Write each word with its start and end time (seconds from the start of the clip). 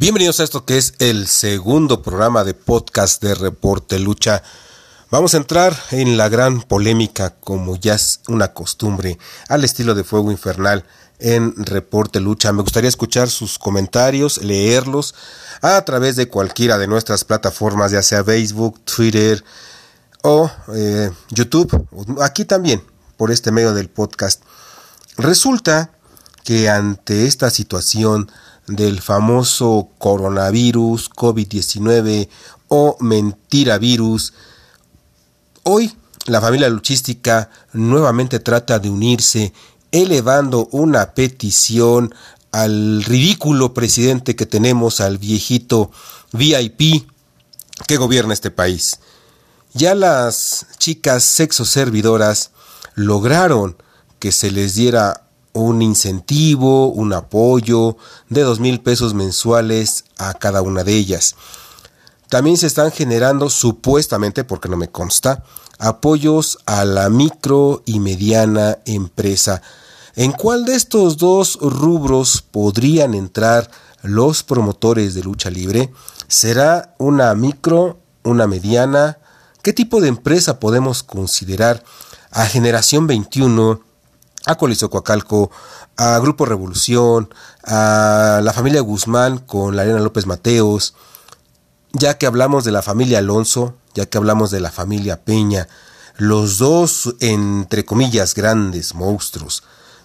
Bienvenidos 0.00 0.40
a 0.40 0.44
esto 0.44 0.64
que 0.64 0.78
es 0.78 0.94
el 0.98 1.26
segundo 1.26 2.00
programa 2.00 2.42
de 2.42 2.54
podcast 2.54 3.22
de 3.22 3.34
Reporte 3.34 3.98
Lucha. 3.98 4.42
Vamos 5.10 5.34
a 5.34 5.36
entrar 5.36 5.76
en 5.90 6.16
la 6.16 6.30
gran 6.30 6.62
polémica, 6.62 7.34
como 7.38 7.76
ya 7.76 7.96
es 7.96 8.20
una 8.26 8.54
costumbre, 8.54 9.18
al 9.50 9.62
estilo 9.62 9.94
de 9.94 10.02
Fuego 10.02 10.30
Infernal 10.32 10.86
en 11.18 11.54
Reporte 11.54 12.18
Lucha. 12.18 12.50
Me 12.54 12.62
gustaría 12.62 12.88
escuchar 12.88 13.28
sus 13.28 13.58
comentarios, 13.58 14.42
leerlos 14.42 15.14
a 15.60 15.84
través 15.84 16.16
de 16.16 16.30
cualquiera 16.30 16.78
de 16.78 16.88
nuestras 16.88 17.24
plataformas, 17.24 17.92
ya 17.92 18.02
sea 18.02 18.24
Facebook, 18.24 18.80
Twitter 18.86 19.44
o 20.22 20.50
eh, 20.74 21.10
YouTube. 21.28 21.86
Aquí 22.22 22.46
también, 22.46 22.82
por 23.18 23.30
este 23.30 23.52
medio 23.52 23.74
del 23.74 23.90
podcast. 23.90 24.40
Resulta 25.18 25.90
que 26.42 26.70
ante 26.70 27.26
esta 27.26 27.50
situación 27.50 28.30
del 28.66 29.00
famoso 29.00 29.90
coronavirus, 29.98 31.10
COVID-19 31.10 32.28
o 32.68 32.96
mentira 33.00 33.78
virus, 33.78 34.32
hoy 35.64 35.92
la 36.26 36.40
familia 36.40 36.68
luchística 36.68 37.50
nuevamente 37.72 38.38
trata 38.40 38.78
de 38.78 38.90
unirse 38.90 39.52
elevando 39.90 40.68
una 40.70 41.14
petición 41.14 42.14
al 42.52 43.02
ridículo 43.04 43.74
presidente 43.74 44.36
que 44.36 44.46
tenemos, 44.46 45.00
al 45.00 45.18
viejito 45.18 45.90
VIP 46.32 47.06
que 47.86 47.96
gobierna 47.96 48.34
este 48.34 48.50
país. 48.50 48.98
Ya 49.72 49.94
las 49.94 50.66
chicas 50.78 51.24
sexoservidoras 51.24 52.50
lograron 52.94 53.76
que 54.18 54.32
se 54.32 54.50
les 54.50 54.74
diera 54.74 55.22
un 55.52 55.82
incentivo, 55.82 56.88
un 56.88 57.12
apoyo 57.12 57.96
de 58.28 58.42
dos 58.42 58.60
mil 58.60 58.80
pesos 58.80 59.14
mensuales 59.14 60.04
a 60.18 60.34
cada 60.34 60.62
una 60.62 60.84
de 60.84 60.94
ellas. 60.94 61.34
También 62.28 62.56
se 62.56 62.68
están 62.68 62.92
generando 62.92 63.50
supuestamente, 63.50 64.44
porque 64.44 64.68
no 64.68 64.76
me 64.76 64.88
consta, 64.88 65.42
apoyos 65.78 66.58
a 66.64 66.84
la 66.84 67.10
micro 67.10 67.82
y 67.86 67.98
mediana 67.98 68.78
empresa. 68.84 69.62
¿En 70.14 70.32
cuál 70.32 70.64
de 70.64 70.76
estos 70.76 71.16
dos 71.16 71.58
rubros 71.60 72.42
podrían 72.42 73.14
entrar 73.14 73.70
los 74.02 74.44
promotores 74.44 75.14
de 75.14 75.22
lucha 75.22 75.50
libre? 75.50 75.92
¿Será 76.28 76.94
una 76.98 77.34
micro, 77.34 77.98
una 78.22 78.46
mediana? 78.46 79.18
¿Qué 79.62 79.72
tipo 79.72 80.00
de 80.00 80.08
empresa 80.08 80.60
podemos 80.60 81.02
considerar? 81.02 81.82
A 82.30 82.46
Generación 82.46 83.08
21 83.08 83.80
a 84.50 84.56
Coliseo 84.56 84.90
Coacalco, 84.90 85.50
a 85.96 86.18
Grupo 86.18 86.46
Revolución, 86.46 87.32
a 87.64 88.40
la 88.42 88.52
familia 88.52 88.80
Guzmán 88.80 89.38
con 89.38 89.76
la 89.76 89.82
Arena 89.82 90.00
López 90.00 90.26
Mateos, 90.26 90.94
ya 91.92 92.18
que 92.18 92.26
hablamos 92.26 92.64
de 92.64 92.72
la 92.72 92.82
familia 92.82 93.18
Alonso, 93.18 93.74
ya 93.94 94.06
que 94.06 94.18
hablamos 94.18 94.50
de 94.50 94.60
la 94.60 94.70
familia 94.70 95.24
Peña, 95.24 95.68
los 96.16 96.58
dos, 96.58 97.14
entre 97.20 97.84
comillas, 97.84 98.34
grandes 98.34 98.94
monstruos. 98.94 99.62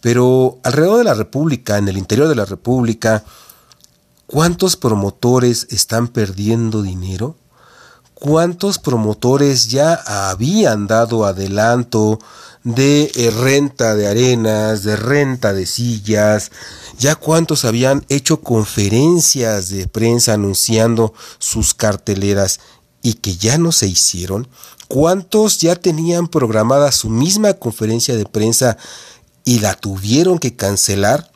Pero 0.00 0.58
alrededor 0.62 0.98
de 0.98 1.04
la 1.04 1.14
República, 1.14 1.78
en 1.78 1.88
el 1.88 1.98
interior 1.98 2.28
de 2.28 2.34
la 2.34 2.44
República, 2.44 3.24
¿cuántos 4.26 4.76
promotores 4.76 5.66
están 5.70 6.08
perdiendo 6.08 6.82
dinero? 6.82 7.36
¿Cuántos 8.20 8.80
promotores 8.80 9.68
ya 9.68 9.94
habían 9.94 10.88
dado 10.88 11.24
adelanto 11.24 12.18
de 12.64 13.12
eh, 13.14 13.30
renta 13.30 13.94
de 13.94 14.08
arenas, 14.08 14.82
de 14.82 14.96
renta 14.96 15.52
de 15.52 15.66
sillas, 15.66 16.50
ya 16.98 17.14
cuántos 17.14 17.64
habían 17.64 18.04
hecho 18.08 18.40
conferencias 18.40 19.68
de 19.68 19.86
prensa 19.86 20.34
anunciando 20.34 21.14
sus 21.38 21.74
carteleras 21.74 22.58
y 23.02 23.14
que 23.14 23.36
ya 23.36 23.56
no 23.56 23.70
se 23.70 23.86
hicieron, 23.86 24.48
cuántos 24.88 25.60
ya 25.60 25.76
tenían 25.76 26.26
programada 26.26 26.90
su 26.90 27.10
misma 27.10 27.54
conferencia 27.54 28.16
de 28.16 28.24
prensa 28.24 28.78
y 29.44 29.60
la 29.60 29.74
tuvieron 29.74 30.40
que 30.40 30.56
cancelar. 30.56 31.30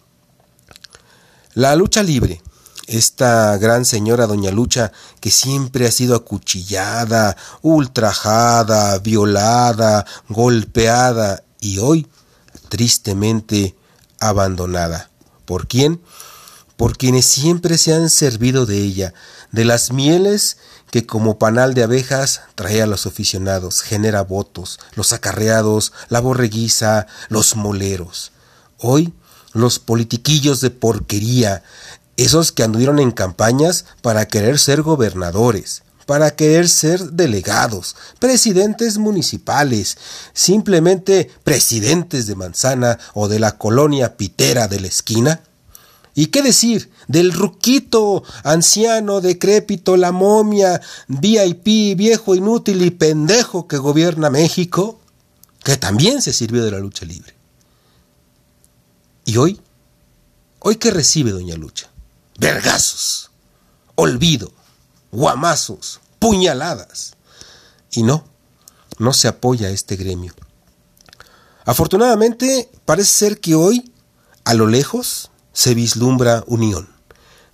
La 1.54 1.76
lucha 1.76 2.02
libre 2.02 2.42
esta 2.86 3.56
gran 3.58 3.84
señora 3.84 4.26
doña 4.26 4.50
Lucha, 4.50 4.92
que 5.20 5.30
siempre 5.30 5.86
ha 5.86 5.90
sido 5.90 6.16
acuchillada, 6.16 7.36
ultrajada, 7.62 8.98
violada, 8.98 10.04
golpeada 10.28 11.44
y 11.60 11.78
hoy 11.78 12.08
tristemente 12.68 13.76
abandonada. 14.18 15.10
¿Por 15.44 15.68
quién? 15.68 16.00
Por 16.76 16.96
quienes 16.96 17.26
siempre 17.26 17.78
se 17.78 17.94
han 17.94 18.10
servido 18.10 18.66
de 18.66 18.78
ella, 18.78 19.14
de 19.52 19.64
las 19.64 19.92
mieles 19.92 20.56
que 20.90 21.06
como 21.06 21.38
panal 21.38 21.74
de 21.74 21.84
abejas 21.84 22.42
trae 22.54 22.82
a 22.82 22.86
los 22.86 23.06
aficionados, 23.06 23.82
genera 23.82 24.22
votos, 24.22 24.78
los 24.94 25.12
acarreados, 25.12 25.92
la 26.08 26.20
borreguiza, 26.20 27.06
los 27.28 27.56
moleros. 27.56 28.32
Hoy 28.78 29.14
los 29.52 29.78
politiquillos 29.78 30.60
de 30.60 30.70
porquería, 30.70 31.62
esos 32.24 32.52
que 32.52 32.62
anduvieron 32.62 32.98
en 32.98 33.10
campañas 33.10 33.84
para 34.00 34.26
querer 34.28 34.58
ser 34.58 34.82
gobernadores, 34.82 35.82
para 36.06 36.34
querer 36.34 36.68
ser 36.68 37.12
delegados, 37.12 37.96
presidentes 38.18 38.98
municipales, 38.98 39.96
simplemente 40.32 41.30
presidentes 41.44 42.26
de 42.26 42.34
manzana 42.34 42.98
o 43.14 43.28
de 43.28 43.38
la 43.38 43.56
colonia 43.58 44.16
pitera 44.16 44.68
de 44.68 44.80
la 44.80 44.88
esquina. 44.88 45.42
¿Y 46.14 46.26
qué 46.26 46.42
decir 46.42 46.90
del 47.08 47.32
ruquito, 47.32 48.22
anciano, 48.44 49.20
decrépito, 49.20 49.96
la 49.96 50.12
momia, 50.12 50.80
VIP, 51.08 51.96
viejo, 51.96 52.34
inútil 52.34 52.82
y 52.82 52.90
pendejo 52.90 53.66
que 53.66 53.78
gobierna 53.78 54.28
México, 54.28 55.00
que 55.64 55.78
también 55.78 56.20
se 56.20 56.34
sirvió 56.34 56.64
de 56.64 56.72
la 56.72 56.80
lucha 56.80 57.06
libre? 57.06 57.34
¿Y 59.24 59.36
hoy? 59.38 59.60
¿Hoy 60.58 60.76
qué 60.76 60.90
recibe 60.90 61.30
Doña 61.30 61.56
Lucha? 61.56 61.91
Vergazos, 62.42 63.30
olvido, 63.94 64.52
guamazos, 65.12 66.00
puñaladas. 66.18 67.14
Y 67.92 68.02
no, 68.02 68.24
no 68.98 69.12
se 69.12 69.28
apoya 69.28 69.70
este 69.70 69.94
gremio. 69.94 70.34
Afortunadamente, 71.64 72.68
parece 72.84 73.10
ser 73.10 73.40
que 73.40 73.54
hoy, 73.54 73.92
a 74.44 74.54
lo 74.54 74.66
lejos, 74.66 75.30
se 75.52 75.74
vislumbra 75.74 76.42
unión. 76.48 76.88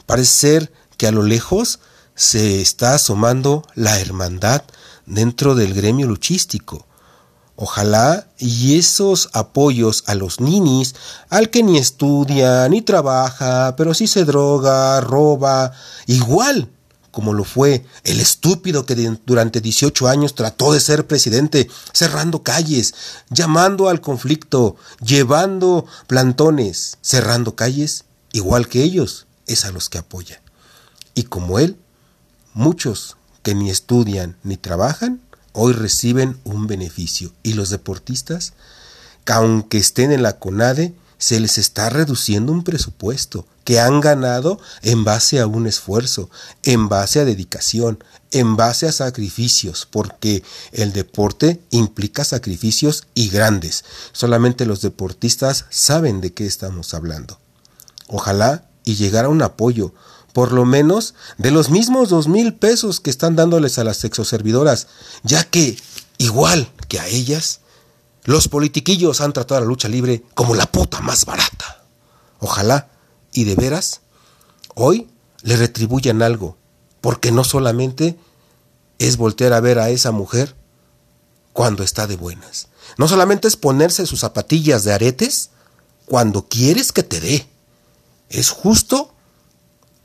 Parece 0.07 0.35
ser 0.35 0.73
que 0.97 1.07
a 1.07 1.13
lo 1.13 1.23
lejos 1.23 1.81
se 2.15 2.63
está 2.63 2.95
asomando 2.95 3.67
la 3.75 4.01
hermandad 4.01 4.63
dentro 5.05 5.55
del 5.55 5.75
gremio 5.75 6.07
luchístico. 6.07 6.87
Ojalá 7.61 8.29
y 8.39 8.79
esos 8.79 9.31
apoyos 9.33 10.05
a 10.07 10.15
los 10.15 10.39
ninis, 10.39 10.95
al 11.29 11.51
que 11.51 11.65
ni 11.65 11.77
estudia, 11.77 12.69
ni 12.69 12.83
trabaja, 12.83 13.75
pero 13.77 13.95
sí 13.95 14.07
se 14.07 14.25
droga, 14.25 15.01
roba, 15.01 15.73
igual 16.07 16.71
como 17.11 17.35
lo 17.35 17.43
fue 17.43 17.85
el 18.05 18.21
estúpido 18.21 18.87
que 18.87 18.95
durante 19.27 19.61
18 19.61 20.07
años 20.07 20.37
trató 20.37 20.73
de 20.73 20.79
ser 20.79 21.09
presidente, 21.09 21.69
cerrando 21.93 22.45
calles, 22.45 22.95
llamando 23.29 23.89
al 23.89 24.01
conflicto, 24.01 24.77
llevando 25.01 25.85
plantones, 26.07 26.99
cerrando 27.03 27.57
calles, 27.57 28.05
igual 28.31 28.69
que 28.69 28.85
ellos, 28.85 29.27
es 29.49 29.65
a 29.65 29.73
los 29.73 29.89
que 29.89 29.99
apoya. 29.99 30.41
Y 31.17 31.25
como 31.25 31.59
él, 31.59 31.77
muchos 32.55 33.17
que 33.43 33.57
ni 33.57 33.69
estudian 33.69 34.37
ni 34.45 34.57
trabajan, 34.57 35.21
hoy 35.59 35.73
reciben 35.73 36.39
un 36.45 36.67
beneficio. 36.67 37.33
Y 37.43 37.55
los 37.55 37.71
deportistas, 37.71 38.53
que 39.25 39.33
aunque 39.33 39.79
estén 39.79 40.13
en 40.13 40.23
la 40.23 40.39
CONADE, 40.39 40.95
se 41.19 41.41
les 41.41 41.59
está 41.59 41.91
reduciendo 41.91 42.53
un 42.53 42.63
presupuesto 42.63 43.45
que 43.65 43.81
han 43.81 44.01
ganado 44.01 44.61
en 44.83 45.03
base 45.03 45.41
a 45.41 45.49
un 45.49 45.67
esfuerzo, 45.67 46.31
en 46.63 46.89
base 46.89 47.19
a 47.21 47.25
dedicación, 47.25 48.03
en 48.31 48.57
base 48.57 48.87
a 48.87 48.93
sacrificios, 48.93 49.87
porque 49.91 50.45
el 50.71 50.93
deporte 50.93 51.61
implica 51.71 52.25
sacrificios 52.25 53.09
y 53.15 53.29
grandes. 53.29 53.85
Solamente 54.13 54.65
los 54.65 54.81
deportistas 54.81 55.65
saben 55.71 56.21
de 56.21 56.33
qué 56.33 56.47
estamos 56.47 56.95
hablando. 56.95 57.41
Ojalá 58.07 58.65
y 58.85 58.95
llegara 58.95 59.29
un 59.29 59.43
apoyo, 59.43 59.93
por 60.39 60.53
lo 60.53 60.65
menos 60.65 61.15
de 61.37 61.51
los 61.51 61.69
mismos 61.69 62.11
dos 62.11 62.29
mil 62.29 62.55
pesos 62.55 63.01
que 63.01 63.11
están 63.11 63.35
dándoles 63.35 63.77
a 63.81 63.83
las 63.83 63.97
sexoservidoras, 63.97 64.87
ya 65.25 65.43
que, 65.43 65.77
igual 66.17 66.71
que 66.87 67.01
a 67.01 67.09
ellas, 67.09 67.59
los 68.23 68.47
politiquillos 68.47 69.21
han 69.21 69.33
tratado 69.33 69.59
a 69.59 69.61
la 69.63 69.67
lucha 69.67 69.89
libre 69.89 70.23
como 70.35 70.55
la 70.55 70.71
puta 70.71 71.01
más 71.01 71.25
barata. 71.25 71.83
Ojalá, 72.39 72.89
y 73.33 73.47
de 73.47 73.57
veras, 73.57 74.03
hoy 74.77 75.09
le 75.43 75.57
retribuyan 75.57 76.23
algo, 76.23 76.57
porque 77.01 77.33
no 77.33 77.43
solamente 77.43 78.17
es 79.01 79.17
voltear 79.17 79.53
a 79.55 79.61
ver 79.61 79.81
a 79.81 79.91
esa 79.91 80.13
mujer 80.13 80.55
cuando 81.53 81.83
está 81.83 82.07
de 82.07 82.15
buenas. 82.15 82.69
No 82.97 83.09
solamente 83.09 83.49
es 83.49 83.57
ponerse 83.57 84.07
sus 84.07 84.21
zapatillas 84.21 84.85
de 84.85 84.93
aretes 84.93 85.51
cuando 86.07 86.47
quieres 86.47 86.93
que 86.93 87.03
te 87.03 87.19
dé. 87.19 87.49
Es 88.29 88.51
justo 88.51 89.17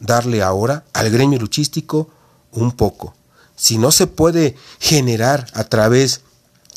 darle 0.04 0.44
ahora 0.44 0.86
al 0.94 1.10
gremio 1.10 1.40
luchístico 1.40 2.10
un 2.52 2.74
poco. 2.74 3.16
Si 3.56 3.78
no 3.78 3.92
se 3.92 4.08
puede 4.08 4.56
generar 4.80 5.48
a 5.54 5.64
través 5.64 6.22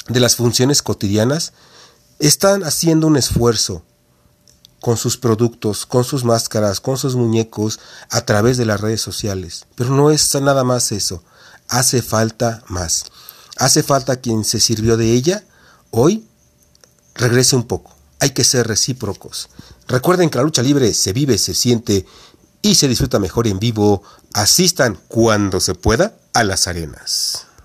de 0.08 0.20
las 0.20 0.36
funciones 0.36 0.82
cotidianas, 0.82 1.52
están 2.18 2.64
haciendo 2.64 3.06
un 3.08 3.16
esfuerzo 3.16 3.82
con 4.80 4.96
sus 4.96 5.16
productos, 5.16 5.84
con 5.84 6.04
sus 6.04 6.24
máscaras, 6.24 6.80
con 6.80 6.96
sus 6.96 7.16
muñecos, 7.16 7.80
a 8.08 8.24
través 8.24 8.56
de 8.56 8.66
las 8.66 8.80
redes 8.80 9.00
sociales. 9.00 9.66
Pero 9.74 9.90
no 9.90 10.10
es 10.10 10.34
nada 10.40 10.62
más 10.64 10.92
eso, 10.92 11.22
hace 11.68 12.02
falta 12.02 12.62
más. 12.68 13.04
Hace 13.56 13.82
falta 13.82 14.16
quien 14.16 14.44
se 14.44 14.60
sirvió 14.60 14.96
de 14.96 15.12
ella, 15.12 15.44
hoy 15.90 16.26
regrese 17.14 17.56
un 17.56 17.64
poco. 17.64 17.96
Hay 18.20 18.30
que 18.30 18.44
ser 18.44 18.68
recíprocos. 18.68 19.48
Recuerden 19.88 20.30
que 20.30 20.38
la 20.38 20.44
lucha 20.44 20.62
libre 20.62 20.92
se 20.94 21.12
vive, 21.12 21.38
se 21.38 21.54
siente 21.54 22.06
y 22.66 22.74
se 22.74 22.88
disfruta 22.88 23.18
mejor 23.18 23.46
en 23.46 23.58
vivo. 23.58 24.02
Asistan 24.34 24.98
cuando 25.08 25.60
se 25.60 25.74
pueda 25.74 26.16
a 26.34 26.42
las 26.42 26.66
arenas. 26.66 27.45